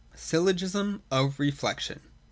[0.15, 1.97] (i3) Syllogism of Reflection.
[1.97, 2.17] 190.